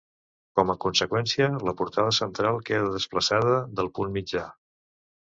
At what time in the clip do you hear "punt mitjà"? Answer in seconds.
3.99-4.43